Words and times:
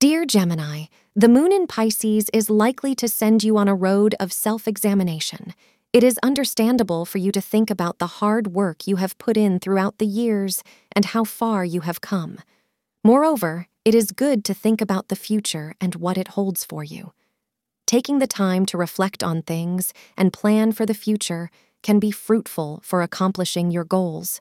Dear 0.00 0.24
Gemini, 0.24 0.84
the 1.16 1.28
moon 1.28 1.50
in 1.50 1.66
Pisces 1.66 2.30
is 2.32 2.48
likely 2.48 2.94
to 2.94 3.08
send 3.08 3.42
you 3.42 3.56
on 3.56 3.66
a 3.66 3.74
road 3.74 4.14
of 4.20 4.32
self 4.32 4.68
examination. 4.68 5.54
It 5.92 6.04
is 6.04 6.20
understandable 6.22 7.04
for 7.04 7.18
you 7.18 7.32
to 7.32 7.40
think 7.40 7.68
about 7.68 7.98
the 7.98 8.06
hard 8.06 8.46
work 8.46 8.86
you 8.86 8.94
have 8.94 9.18
put 9.18 9.36
in 9.36 9.58
throughout 9.58 9.98
the 9.98 10.06
years 10.06 10.62
and 10.92 11.06
how 11.06 11.24
far 11.24 11.64
you 11.64 11.80
have 11.80 12.00
come. 12.00 12.38
Moreover, 13.02 13.66
it 13.84 13.92
is 13.92 14.12
good 14.12 14.44
to 14.44 14.54
think 14.54 14.80
about 14.80 15.08
the 15.08 15.16
future 15.16 15.74
and 15.80 15.96
what 15.96 16.16
it 16.16 16.28
holds 16.28 16.64
for 16.64 16.84
you. 16.84 17.12
Taking 17.84 18.20
the 18.20 18.28
time 18.28 18.66
to 18.66 18.78
reflect 18.78 19.24
on 19.24 19.42
things 19.42 19.92
and 20.16 20.32
plan 20.32 20.70
for 20.70 20.86
the 20.86 20.94
future 20.94 21.50
can 21.82 21.98
be 21.98 22.12
fruitful 22.12 22.82
for 22.84 23.02
accomplishing 23.02 23.72
your 23.72 23.84
goals. 23.84 24.40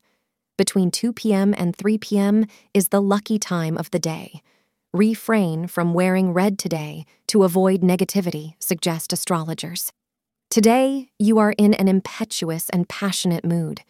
Between 0.55 0.91
2 0.91 1.13
p.m. 1.13 1.55
and 1.57 1.75
3 1.75 1.97
p.m. 1.97 2.45
is 2.75 2.89
the 2.89 3.01
lucky 3.01 3.39
time 3.39 3.75
of 3.75 3.89
the 3.89 3.97
day. 3.97 4.43
Refrain 4.93 5.67
from 5.67 5.93
wearing 5.93 6.33
red 6.33 6.57
today 6.57 7.05
to 7.27 7.43
avoid 7.43 7.81
negativity, 7.81 8.53
suggest 8.59 9.11
astrologers. 9.11 9.91
Today, 10.49 11.09
you 11.19 11.37
are 11.39 11.53
in 11.57 11.73
an 11.73 11.89
impetuous 11.89 12.69
and 12.69 12.87
passionate 12.87 13.43
mood. 13.43 13.81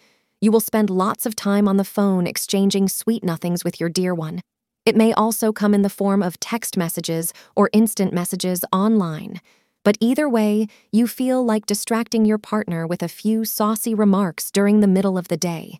You 0.41 0.51
will 0.51 0.59
spend 0.59 0.89
lots 0.89 1.27
of 1.27 1.35
time 1.35 1.67
on 1.67 1.77
the 1.77 1.83
phone 1.83 2.25
exchanging 2.25 2.87
sweet 2.87 3.23
nothings 3.23 3.63
with 3.63 3.79
your 3.79 3.89
dear 3.89 4.15
one. 4.15 4.41
It 4.85 4.95
may 4.95 5.13
also 5.13 5.53
come 5.53 5.75
in 5.75 5.83
the 5.83 5.89
form 5.89 6.23
of 6.23 6.39
text 6.39 6.77
messages 6.77 7.31
or 7.55 7.69
instant 7.73 8.11
messages 8.11 8.65
online. 8.71 9.39
But 9.83 9.97
either 9.99 10.27
way, 10.27 10.67
you 10.91 11.05
feel 11.05 11.45
like 11.45 11.67
distracting 11.67 12.25
your 12.25 12.39
partner 12.39 12.87
with 12.87 13.03
a 13.03 13.07
few 13.07 13.45
saucy 13.45 13.93
remarks 13.93 14.49
during 14.49 14.79
the 14.79 14.87
middle 14.87 15.17
of 15.17 15.27
the 15.27 15.37
day. 15.37 15.79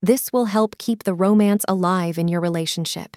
This 0.00 0.32
will 0.32 0.46
help 0.46 0.78
keep 0.78 1.02
the 1.02 1.14
romance 1.14 1.64
alive 1.66 2.16
in 2.16 2.28
your 2.28 2.40
relationship. 2.40 3.16